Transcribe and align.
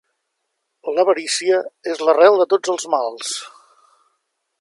L'avarícia 0.95 1.59
és 1.93 2.01
l'arrel 2.07 2.39
de 2.43 2.47
tots 2.55 2.73
els 2.77 2.87
mals. 2.95 3.35